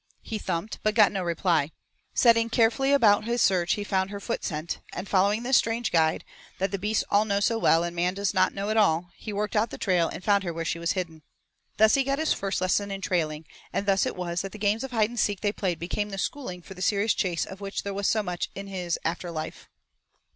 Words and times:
He 0.23 0.39
thumped, 0.39 0.79
but 0.81 0.95
got 0.95 1.11
no 1.11 1.21
reply. 1.21 1.69
Setting 2.15 2.49
carefully 2.49 2.91
about 2.91 3.25
his 3.25 3.39
search 3.39 3.73
he 3.73 3.83
found 3.83 4.09
her 4.09 4.19
foot 4.19 4.43
scent 4.43 4.79
and, 4.93 5.07
following 5.07 5.43
this 5.43 5.57
strange 5.57 5.91
guide, 5.91 6.25
that 6.57 6.71
the 6.71 6.79
beasts 6.79 7.03
all 7.11 7.23
know 7.23 7.39
so 7.39 7.59
well 7.59 7.83
and 7.83 7.95
man 7.95 8.15
does 8.15 8.33
not 8.33 8.51
know 8.51 8.71
at 8.71 8.77
all, 8.77 9.11
he 9.15 9.31
worked 9.31 9.55
out 9.55 9.69
the 9.69 9.77
trail 9.77 10.09
and 10.09 10.23
found 10.23 10.43
her 10.43 10.51
where 10.51 10.65
she 10.65 10.79
was 10.79 10.93
hidden. 10.93 11.21
Thus 11.77 11.93
he 11.93 12.03
got 12.03 12.17
his 12.17 12.33
first 12.33 12.61
lesson 12.61 12.89
in 12.89 13.01
trailing, 13.01 13.45
and 13.71 13.85
thus 13.85 14.07
it 14.07 14.15
was 14.15 14.41
that 14.41 14.53
the 14.53 14.57
games 14.57 14.83
of 14.83 14.89
hide 14.89 15.11
and 15.11 15.19
seek 15.19 15.41
they 15.41 15.51
played 15.53 15.77
became 15.77 16.09
the 16.09 16.17
schooling 16.17 16.63
for 16.63 16.73
the 16.73 16.81
serious 16.81 17.13
chase 17.13 17.45
of 17.45 17.61
which 17.61 17.83
there 17.83 17.93
was 17.93 18.07
so 18.09 18.23
much 18.23 18.49
in 18.55 18.65
his 18.65 18.97
after 19.05 19.29
life. 19.29 19.69